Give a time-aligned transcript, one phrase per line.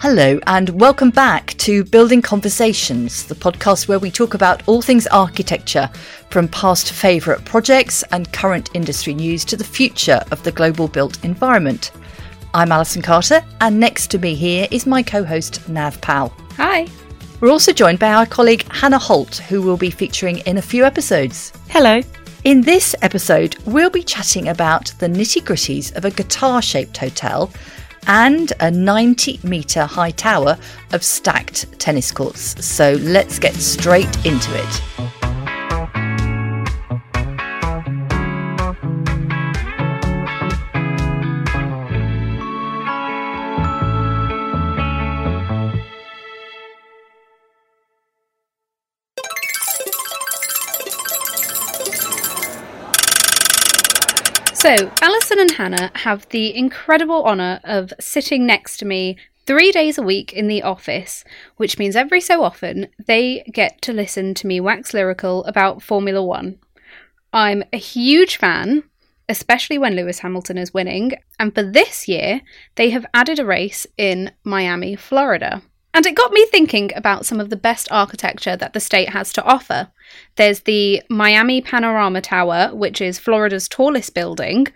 [0.00, 5.06] Hello, and welcome back to Building Conversations, the podcast where we talk about all things
[5.08, 5.90] architecture,
[6.30, 11.22] from past favourite projects and current industry news to the future of the global built
[11.22, 11.92] environment.
[12.54, 16.34] I'm Alison Carter, and next to me here is my co host, Nav Pal.
[16.56, 16.86] Hi.
[17.40, 20.82] We're also joined by our colleague Hannah Holt, who will be featuring in a few
[20.82, 21.52] episodes.
[21.68, 22.00] Hello.
[22.44, 27.52] In this episode, we'll be chatting about the nitty gritties of a guitar shaped hotel
[28.06, 30.58] and a 90 metre high tower
[30.92, 32.64] of stacked tennis courts.
[32.64, 35.19] So let's get straight into it.
[55.60, 60.48] Hannah have the incredible honour of sitting next to me three days a week in
[60.48, 61.22] the office,
[61.58, 66.22] which means every so often they get to listen to me wax lyrical about Formula
[66.22, 66.58] One.
[67.34, 68.84] I'm a huge fan,
[69.28, 72.40] especially when Lewis Hamilton is winning, and for this year,
[72.76, 75.60] they have added a race in Miami, Florida.
[75.92, 79.30] And it got me thinking about some of the best architecture that the state has
[79.34, 79.90] to offer.
[80.36, 84.68] There's the Miami Panorama Tower, which is Florida's tallest building,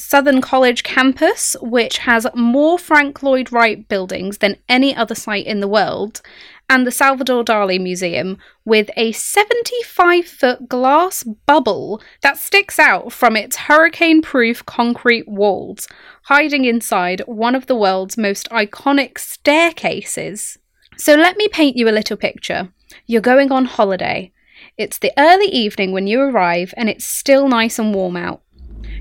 [0.00, 5.60] Southern College campus, which has more Frank Lloyd Wright buildings than any other site in
[5.60, 6.22] the world,
[6.68, 13.36] and the Salvador Dali Museum, with a 75 foot glass bubble that sticks out from
[13.36, 15.88] its hurricane proof concrete walls,
[16.24, 20.58] hiding inside one of the world's most iconic staircases.
[20.96, 22.72] So let me paint you a little picture.
[23.06, 24.32] You're going on holiday.
[24.76, 28.42] It's the early evening when you arrive, and it's still nice and warm out.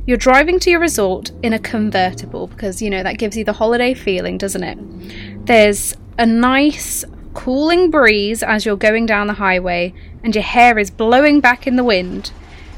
[0.09, 3.53] You're driving to your resort in a convertible because, you know, that gives you the
[3.53, 5.45] holiday feeling, doesn't it?
[5.45, 9.93] There's a nice cooling breeze as you're going down the highway,
[10.23, 12.31] and your hair is blowing back in the wind.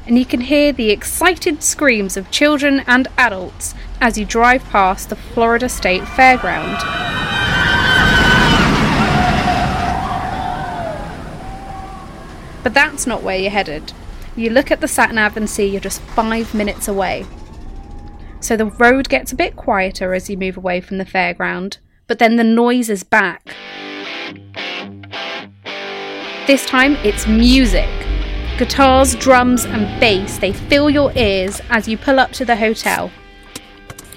[0.06, 5.08] And you can hear the excited screams of children and adults as you drive past
[5.08, 6.80] the Florida State Fairground.
[12.62, 13.94] But that's not where you're headed.
[14.34, 17.26] You look at the sat nav and see you're just five minutes away.
[18.40, 22.18] So the road gets a bit quieter as you move away from the fairground, but
[22.18, 23.54] then the noise is back.
[26.46, 27.88] This time it's music.
[28.58, 33.10] Guitars, drums, and bass, they fill your ears as you pull up to the hotel.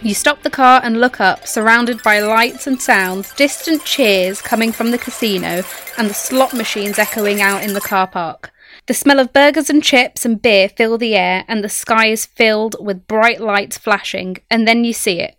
[0.01, 4.71] You stop the car and look up, surrounded by lights and sounds, distant cheers coming
[4.71, 5.63] from the casino,
[5.97, 8.51] and the slot machines echoing out in the car park.
[8.87, 12.25] The smell of burgers and chips and beer fill the air, and the sky is
[12.25, 15.37] filled with bright lights flashing, and then you see it.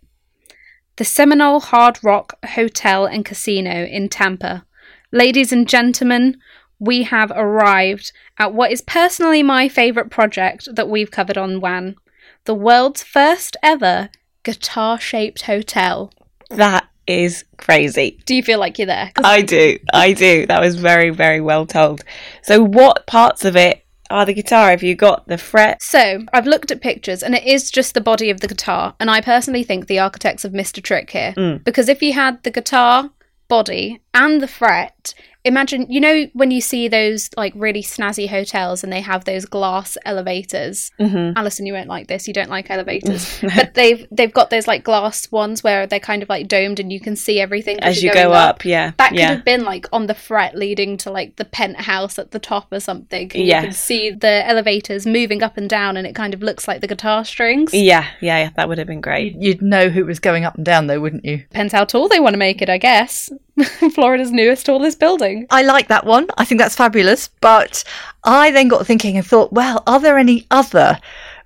[0.97, 4.65] The Seminole Hard Rock Hotel and Casino in Tampa.
[5.11, 6.37] Ladies and gentlemen,
[6.79, 11.95] we have arrived at what is personally my favourite project that we've covered on WAN.
[12.43, 14.09] The world's first ever
[14.43, 16.11] guitar shaped hotel.
[16.49, 18.21] That is crazy.
[18.25, 19.11] Do you feel like you're there?
[19.23, 19.79] I do.
[19.93, 20.45] I do.
[20.45, 22.03] That was very, very well told.
[22.43, 24.69] So, what parts of it are the guitar?
[24.69, 25.81] Have you got the fret?
[25.81, 28.95] So, I've looked at pictures and it is just the body of the guitar.
[28.99, 31.33] And I personally think the architects have missed a trick here.
[31.37, 31.63] Mm.
[31.63, 33.09] Because if you had the guitar
[33.47, 35.13] body and the fret,
[35.47, 39.45] imagine you know when you see those like really snazzy hotels and they have those
[39.45, 41.37] glass elevators Mm-hmm.
[41.37, 44.83] alison you won't like this you don't like elevators but they've they've got those like
[44.83, 48.13] glass ones where they're kind of like domed and you can see everything As you're
[48.13, 48.91] go going up, yeah.
[48.97, 49.29] that could yeah.
[49.35, 52.79] have been like on the fret leading to like the penthouse at the top or
[52.79, 53.31] something.
[53.33, 56.67] And You can see the elevators moving up and down, and it kind of looks
[56.67, 57.73] like the guitar strings.
[57.73, 59.35] yeah, yeah, yeah, that would have been great.
[59.35, 61.37] You'd know who was going up and down, though, wouldn't you?
[61.37, 63.29] Depends how tall they want to make it, I guess.
[63.93, 65.47] Florida's newest, tallest building.
[65.49, 66.27] I like that one.
[66.37, 67.29] I think that's fabulous.
[67.41, 67.83] But
[68.23, 70.99] I then got thinking and thought, well, are there any other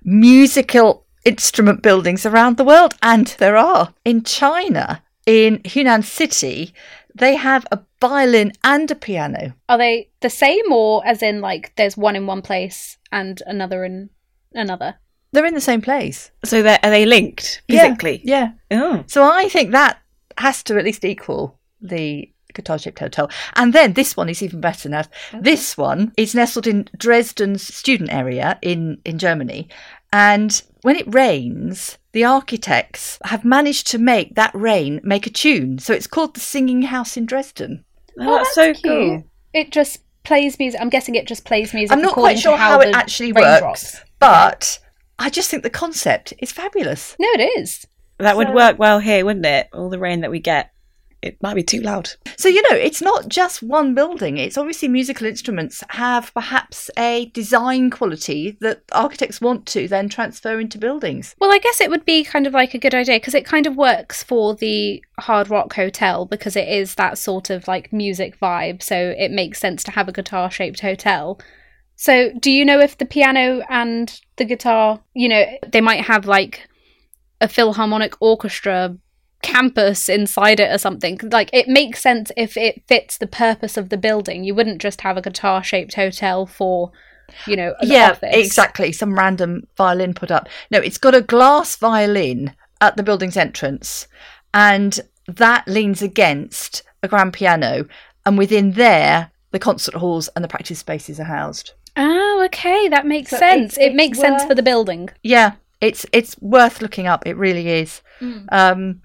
[0.04, 2.94] musical instrument buildings around the world?
[3.02, 3.94] And there are.
[4.04, 6.74] In China, in Huainan City,
[7.14, 9.54] they have a violin and a piano.
[9.68, 13.84] Are they the same, or as in like there's one in one place and another
[13.84, 14.10] in
[14.52, 14.96] another?
[15.32, 16.30] They're in the same place.
[16.44, 18.20] So, they're, are they linked Yeah, physically?
[18.22, 18.52] Yeah.
[18.70, 19.02] Oh.
[19.06, 19.98] So I think that
[20.36, 23.30] has to at least equal the guitar shaped hotel.
[23.54, 25.04] And then this one is even better now.
[25.38, 29.68] This one is nestled in Dresden's student area in, in Germany.
[30.12, 35.78] And when it rains, the architects have managed to make that rain make a tune.
[35.78, 37.84] So it's called the Singing House in Dresden.
[38.20, 38.82] Oh, oh that's, so cute.
[38.84, 39.24] cool.
[39.54, 40.80] It just plays music.
[40.80, 41.92] I'm guessing it just plays music.
[41.92, 44.00] I'm not quite sure how, it actually works, drops.
[44.18, 44.78] but
[45.18, 47.16] I just think the concept is fabulous.
[47.18, 47.86] No, it is.
[48.18, 49.68] That would work well here, wouldn't it?
[49.72, 50.71] All the rain that we get.
[51.22, 52.10] It might be too loud.
[52.36, 54.38] So, you know, it's not just one building.
[54.38, 60.58] It's obviously musical instruments have perhaps a design quality that architects want to then transfer
[60.58, 61.36] into buildings.
[61.38, 63.66] Well, I guess it would be kind of like a good idea because it kind
[63.66, 68.38] of works for the Hard Rock Hotel because it is that sort of like music
[68.40, 68.82] vibe.
[68.82, 71.40] So it makes sense to have a guitar shaped hotel.
[71.94, 76.26] So, do you know if the piano and the guitar, you know, they might have
[76.26, 76.68] like
[77.40, 78.96] a philharmonic orchestra
[79.42, 81.18] campus inside it or something?
[81.30, 84.44] Like, it makes sense if it fits the purpose of the building.
[84.44, 86.92] You wouldn't just have a guitar shaped hotel for,
[87.46, 88.34] you know, an yeah, office.
[88.34, 88.92] exactly.
[88.92, 90.48] Some random violin put up.
[90.70, 94.06] No, it's got a glass violin at the building's entrance,
[94.54, 97.86] and that leans against a grand piano.
[98.24, 101.72] And within there, the concert halls and the practice spaces are housed.
[101.96, 103.74] Oh, okay, that makes So sense.
[103.74, 105.10] it's- it it's makes sense for the building.
[105.22, 107.26] Yeah, it's it's worth looking up.
[107.26, 108.00] It really is.
[108.20, 108.46] Mm.
[108.50, 109.00] Um,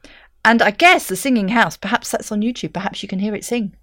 [0.48, 1.76] and I guess the singing house.
[1.78, 2.74] Perhaps that's on YouTube.
[2.74, 3.76] Perhaps you can hear it sing.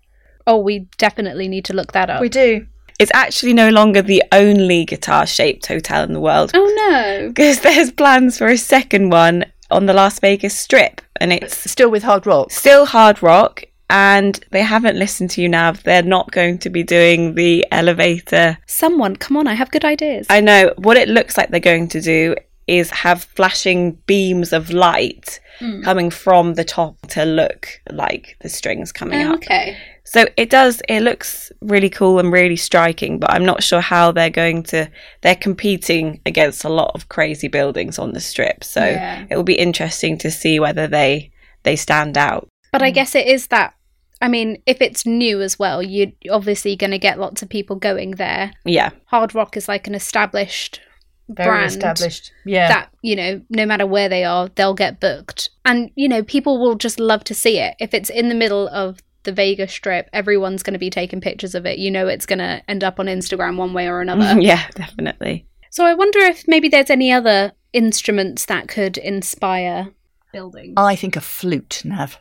[0.46, 2.20] Oh, we definitely need to look that up.
[2.20, 2.66] We do.
[2.98, 7.28] It's actually no longer the only guitar shaped hotel in the world oh no.
[7.34, 11.90] because there's plans for a second one on the Las Vegas Strip, and it's Still
[11.90, 12.50] with hard rock.
[12.50, 13.64] still hard rock.
[13.90, 15.72] And they haven't listened to you now.
[15.72, 18.56] They're not going to be doing the elevator.
[18.66, 20.26] Someone, come on, I have good ideas.
[20.30, 22.34] I know what it looks like they're going to do
[22.66, 25.82] is have flashing beams of light Hmm.
[25.82, 29.36] coming from the top to look like the strings coming Oh, up.
[29.36, 29.76] okay.
[30.02, 30.82] So it does.
[30.88, 34.90] It looks really cool and really striking, but I'm not sure how they're going to.
[35.22, 39.26] They're competing against a lot of crazy buildings on the strip, so Yeah.
[39.30, 41.30] it will be interesting to see whether they
[41.62, 42.48] they stand out.
[42.72, 43.74] But I guess it is that.
[44.20, 47.76] I mean, if it's new as well, you're obviously going to get lots of people
[47.76, 48.52] going there.
[48.64, 50.80] Yeah, Hard Rock is like an established
[51.28, 52.32] Very brand established.
[52.44, 52.68] Yeah.
[52.68, 55.50] that, you know, no matter where they are, they'll get booked.
[55.64, 57.74] And, you know, people will just love to see it.
[57.80, 61.54] If it's in the middle of the Vegas Strip, everyone's going to be taking pictures
[61.54, 61.78] of it.
[61.78, 64.40] You know, it's going to end up on Instagram one way or another.
[64.40, 65.46] yeah, definitely.
[65.70, 69.88] So I wonder if maybe there's any other instruments that could inspire
[70.34, 70.74] building.
[70.76, 72.18] I think a flute, Nav.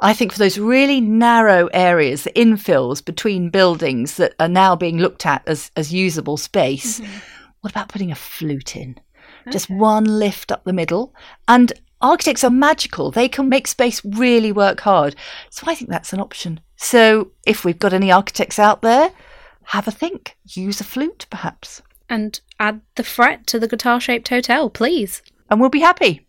[0.00, 4.98] I think for those really narrow areas, the infills between buildings that are now being
[4.98, 7.18] looked at as, as usable space, mm-hmm.
[7.66, 8.94] What about putting a flute in?
[9.50, 11.12] Just one lift up the middle.
[11.48, 13.10] And architects are magical.
[13.10, 15.16] They can make space really work hard.
[15.50, 16.60] So I think that's an option.
[16.76, 19.10] So if we've got any architects out there,
[19.64, 20.36] have a think.
[20.44, 21.82] Use a flute, perhaps.
[22.08, 25.20] And add the fret to the guitar shaped hotel, please.
[25.50, 26.24] And we'll be happy.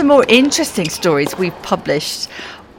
[0.00, 2.26] The more interesting stories we published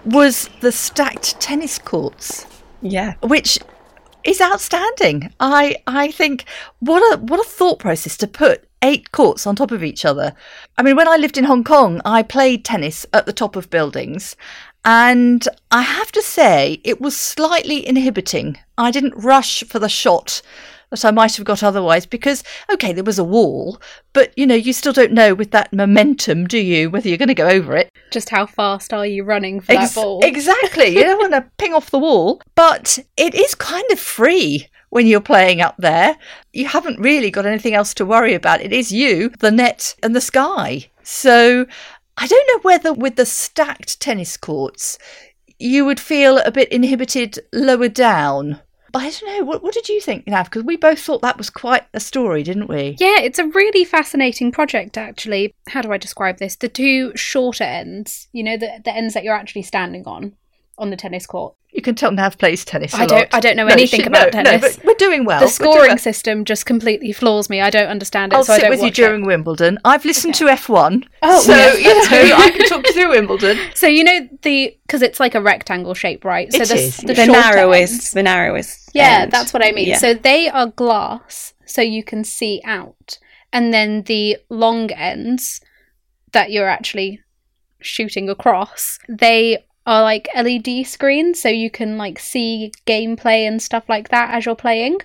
[0.06, 2.48] was the stacked tennis courts,
[2.82, 3.60] Yeah, which
[4.24, 5.32] is outstanding.
[5.40, 6.46] I I think
[6.80, 10.34] what a what a thought process to put eight courts on top of each other.
[10.80, 13.70] I mean, when I lived in Hong Kong, I played tennis at the top of
[13.70, 14.36] buildings.
[14.84, 18.58] And I have to say, it was slightly inhibiting.
[18.80, 20.42] I didn't rush for the shot
[20.92, 23.82] that I might have got otherwise because, okay, there was a wall,
[24.14, 27.30] but you know, you still don't know with that momentum, do you, whether you're going
[27.30, 27.90] to go over it.
[28.12, 30.24] Just how fast are you running for Ex- that ball?
[30.24, 30.88] Exactly.
[30.88, 35.08] You don't want to ping off the wall, but it is kind of free when
[35.08, 36.18] you're playing up there.
[36.54, 38.62] You haven't really got anything else to worry about.
[38.62, 40.90] It is you, the net, and the sky.
[41.04, 41.66] So
[42.18, 45.00] I don't know whether with the stacked tennis courts,
[45.58, 48.60] you would feel a bit inhibited lower down.
[48.92, 49.46] But I don't know.
[49.46, 50.46] What, what did you think, Nav?
[50.46, 52.98] Because we both thought that was quite a story, didn't we?
[53.00, 55.54] Yeah, it's a really fascinating project, actually.
[55.70, 56.56] How do I describe this?
[56.56, 60.34] The two shorter ends, you know, the, the ends that you're actually standing on,
[60.82, 61.54] on the tennis court.
[61.72, 62.94] You can tell Nav plays tennis.
[62.94, 64.62] I I don't- I don't know anything she- about no, tennis.
[64.62, 65.40] No, but we're doing well.
[65.40, 65.98] the scoring well.
[65.98, 67.62] system just completely floors me.
[67.62, 69.28] I don't understand it, I'll so I sit don't with you watch during it.
[69.28, 69.78] Wimbledon.
[69.86, 72.36] I've listened to F1, Oh, so yes, you know.
[72.36, 73.58] I can talk you through Wimbledon.
[73.76, 76.52] So you know the because it's like a rectangle shape, right?
[76.52, 78.90] So It the, is, the, the, shorter narrowest, ends- the narrowest.
[78.94, 79.32] Yeah, end.
[79.32, 79.88] that's what I mean.
[79.88, 79.98] Yeah.
[79.98, 83.18] So they are glass, so you can see out,
[83.54, 85.62] and then the long ends
[86.34, 87.22] that you're actually
[87.80, 93.88] shooting across, they are like LED screens, so you can like see gameplay and stuff
[93.90, 95.00] like that as you're playing.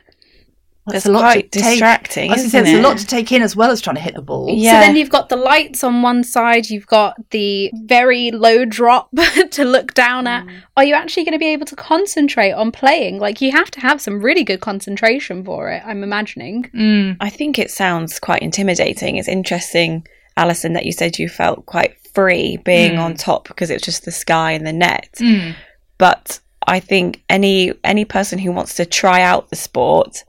[0.88, 2.84] That's a lot quite to distracting, I was gonna isn't say, it's it?
[2.84, 4.48] a lot to take in as well as trying to hit the ball.
[4.48, 4.80] Yeah.
[4.80, 9.10] So then you've got the lights on one side, you've got the very low drop
[9.50, 10.46] to look down at.
[10.76, 13.18] Are you actually going to be able to concentrate on playing?
[13.18, 16.70] Like, you have to have some really good concentration for it, I'm imagining.
[16.72, 17.16] Mm.
[17.20, 19.16] I think it sounds quite intimidating.
[19.16, 20.06] It's interesting,
[20.36, 23.04] Alison, that you said you felt quite free being Mm.
[23.04, 25.10] on top because it's just the sky and the net.
[25.20, 25.54] Mm.
[25.98, 30.24] But I think any any person who wants to try out the sport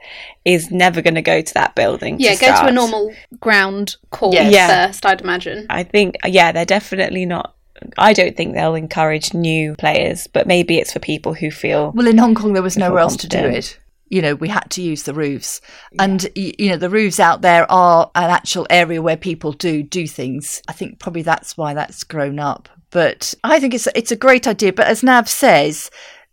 [0.45, 2.17] is never going to go to that building.
[2.19, 4.53] Yeah, to go to a normal ground court Yes.
[4.53, 4.67] Yeah.
[4.87, 5.65] first, I'd imagine.
[5.69, 7.53] I think, yeah, they're definitely not.
[7.97, 11.91] I don't think they'll encourage new players, but maybe it's for people who feel.
[11.95, 13.77] Well, in Hong Kong, there was nowhere else to do it.
[14.09, 15.61] You know, we had to use the roofs,
[15.99, 20.07] and you know, the roofs out there are an actual area where people do do
[20.07, 20.61] things.
[20.67, 22.69] I think probably that's why that's grown up.
[22.89, 24.73] But I think it's it's a great idea.
[24.73, 25.89] But as Nav says,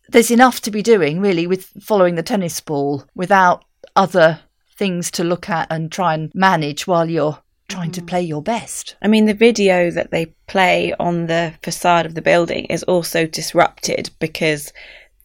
[0.09, 3.65] there's enough to be doing really with following the tennis ball without
[3.97, 4.41] other
[4.77, 7.39] things to look at and try and manage while you're
[7.69, 8.07] trying to mm.
[8.07, 8.97] play your best.
[9.03, 13.27] I mean, the video that they play on the facade of the building is also
[13.27, 14.73] disrupted because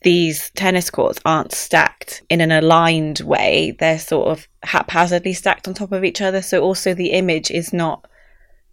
[0.01, 3.75] these tennis courts aren't stacked in an aligned way.
[3.79, 6.41] They're sort of haphazardly stacked on top of each other.
[6.41, 8.05] So also the image is not,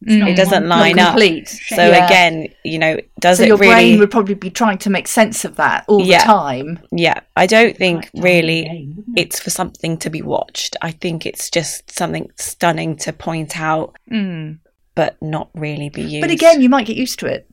[0.04, 0.28] Mm.
[0.30, 1.18] it doesn't Not line up.
[1.46, 2.04] So Yeah.
[2.06, 3.72] again, you know, does so it your really?
[3.72, 6.18] brain would probably be trying to make sense of that all Yeah.
[6.18, 6.78] the time.
[6.92, 10.76] Yeah, I don't think really it's for something to be watched.
[10.82, 14.58] I think it's just something stunning to point out, Mm.
[14.94, 16.20] but not really be used.
[16.20, 17.48] But again, you might get used to it.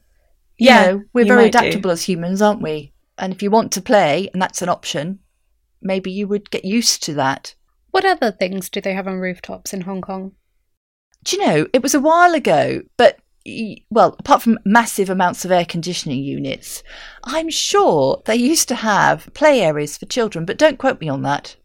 [0.58, 1.58] You Yeah, know, we're very might do.
[1.60, 2.92] adaptable as humans, aren't we?
[3.18, 5.20] And if you want to play, and that's an option,
[5.82, 7.56] maybe you would get used to that.
[7.92, 10.34] What other things do they have on rooftops in Hong Kong?
[11.24, 13.20] Do you know, it was a while ago, but
[13.90, 16.82] well, apart from massive amounts of air conditioning units,
[17.24, 21.24] I'm sure they used to have play areas for children, but don't quote me on
[21.24, 21.56] that.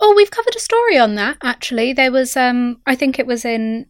[0.00, 1.92] Oh, we've covered a story on that actually.
[1.92, 3.86] There was um I think it was in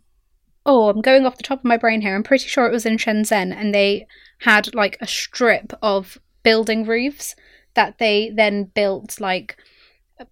[0.67, 2.15] Oh, I'm going off the top of my brain here.
[2.15, 4.07] I'm pretty sure it was in Shenzhen and they
[4.41, 7.35] had like a strip of building roofs
[7.75, 9.57] that they then built like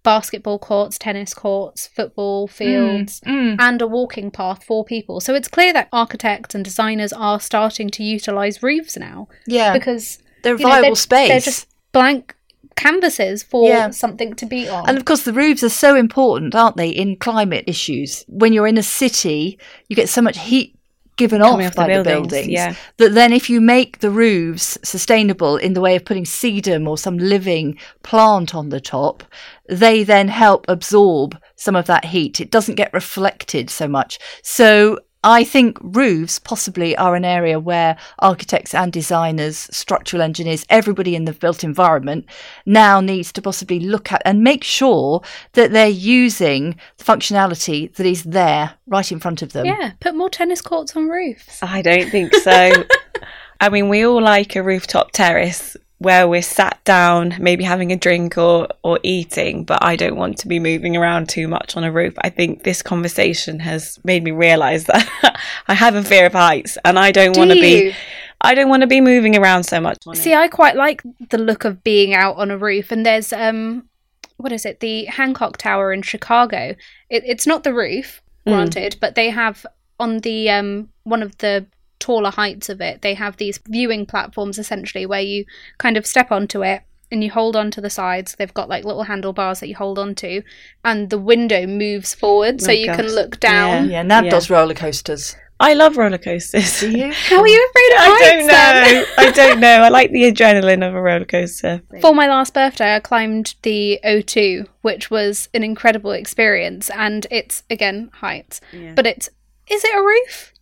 [0.03, 3.55] basketball courts, tennis courts, football fields Mm.
[3.59, 5.19] and a walking path for people.
[5.19, 10.19] So it's clear that architects and designers are starting to utilize roofs now Yeah, because
[10.43, 11.29] they're a know, viable they're- space.
[11.29, 12.35] they're just blank
[12.75, 13.89] canvases for Yeah.
[13.89, 14.87] something to be on.
[14.87, 18.23] And of course, the roofs are so important, aren't they, in climate issues?
[18.27, 19.57] When you're in a city,
[19.89, 20.75] you get so much heat
[21.19, 22.73] given off off by the buildings, buildings yeah.
[22.97, 26.97] that then if you make the roofs sustainable in the way of putting sedum or
[26.97, 29.23] some living plant on the top,
[29.67, 32.39] they then help absorb some of that heat.
[32.39, 34.17] It doesn't get reflected so much.
[34.41, 41.13] So I think roofs possibly are an area where architects and designers, structural engineers, everybody
[41.15, 42.25] in the built environment
[42.65, 45.21] now needs to possibly look at and make sure
[45.53, 49.65] that they're using the functionality that is there right in front of them.
[49.65, 51.61] yeah, put more tennis courts on roofs.
[51.61, 52.71] I don't think so.
[53.61, 57.95] I mean, we all like a rooftop terrace where we're sat down, maybe having a
[57.97, 61.83] drink or, or eating, but I don't want to be moving around too much on
[61.83, 62.13] a roof.
[62.21, 65.07] I think this conversation has made me realise that
[65.67, 67.93] I have a fear of heights and I don't Do want to be
[68.41, 69.97] I don't want to be moving around so much.
[70.07, 70.15] it.
[70.15, 72.91] See, I quite like the look of being out on a roof.
[72.93, 73.89] And there's um,
[74.37, 74.79] what is it?
[74.79, 76.73] The Hancock Tower in Chicago.
[77.09, 78.53] It, it's not the roof, Mm.
[78.53, 79.65] granted, but they have
[79.99, 81.65] on the um one of the
[81.99, 83.01] taller heights of it.
[83.01, 85.45] They have these viewing platforms essentially where you
[85.77, 86.83] kind of step onto it.
[87.11, 88.35] And you hold on to the sides.
[88.37, 90.43] They've got like little handlebars that you hold onto,
[90.85, 93.89] and the window moves forward so Oh, you can look down.
[93.89, 94.29] Yeah, Nav Yeah.
[94.29, 95.35] does roller coasters.
[95.59, 96.79] I love roller coasters.
[96.81, 97.11] Do you?
[97.29, 98.21] How are you afraid of heights?
[98.21, 99.05] I don't know.
[99.17, 99.81] I don't know.
[99.81, 101.81] I like the adrenaline of a roller coaster.
[101.99, 106.91] For my last birthday, I climbed the O2, which was an incredible experience.
[106.91, 108.61] And it's, again, heights.
[108.95, 109.29] But it's,
[109.67, 110.53] is it a roof?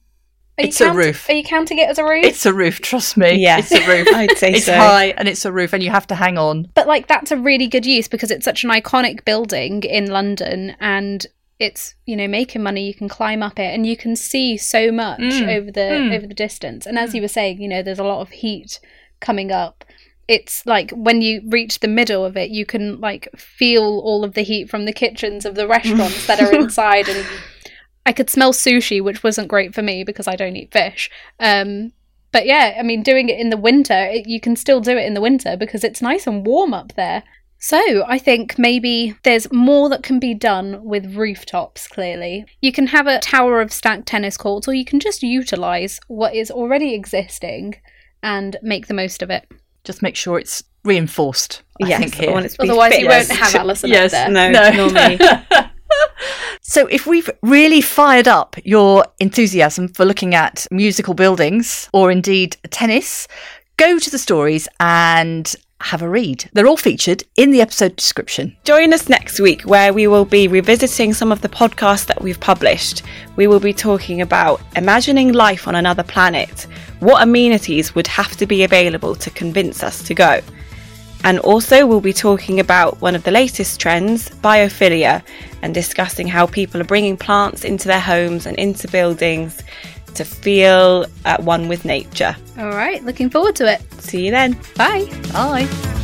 [0.59, 1.29] Are you It's a roof.
[1.29, 2.25] Are you counting it as a roof?
[2.25, 3.33] It's a roof, trust me.
[3.35, 3.59] Yeah.
[3.59, 4.07] It's a roof.
[4.11, 4.73] I'd say it's so.
[4.75, 6.67] high and it's a roof and you have to hang on.
[6.73, 10.75] but like, that's a really good use because it's such an iconic building in London
[10.79, 11.27] and
[11.59, 12.87] it's, you know, making money.
[12.87, 15.55] You can climb up it and you can see so much Mm.
[15.57, 16.15] over the Mm.
[16.17, 16.85] over the distance.
[16.87, 18.79] And as you were saying, you know, there's a lot of heat
[19.19, 19.83] coming up.
[20.27, 24.33] It's like when you reach the middle of it, you can like feel all of
[24.33, 27.25] the heat from the kitchens of the restaurants that are inside, and
[28.07, 31.11] I could smell sushi, which wasn't great for me because I don't eat fish.
[31.39, 31.91] Um,
[32.31, 35.05] but yeah, I mean, doing it in the winter, it, you can still do it
[35.05, 37.23] in the winter because it's nice and warm up there.
[37.59, 42.45] So, I think maybe there's more that can be done with rooftops, clearly.
[42.61, 46.35] You can have a tower of stacked tennis courts, or you can just utilise what
[46.35, 47.75] is already existing
[48.21, 49.47] and make the most of it.
[49.83, 51.63] Just make sure it's reinforced.
[51.83, 52.31] I yes, think I here.
[52.31, 53.29] want it to be Otherwise, you fixed.
[53.31, 54.13] won't have Alison Yes.
[54.13, 54.51] up there.
[54.51, 55.67] No, No.
[56.69, 62.57] So, if we've really fired up your enthusiasm for looking at musical buildings or indeed
[62.71, 63.25] tennis,
[63.77, 66.49] go to the stories and have a read.
[66.51, 68.57] They're all featured in the episode description.
[68.65, 72.39] Join us next week where we will be revisiting some of the podcasts that we've
[72.41, 73.01] published.
[73.37, 76.67] We will be talking about imagining life on another planet,
[76.99, 80.41] what amenities would have to be available to convince us to go.
[81.23, 85.23] And also, we'll be talking about one of the latest trends, biophilia,
[85.61, 89.61] and discussing how people are bringing plants into their homes and into buildings
[90.15, 92.35] to feel at one with nature.
[92.57, 93.81] All right, looking forward to it.
[94.01, 94.57] See you then.
[94.75, 95.05] Bye.
[95.33, 95.96] Bye.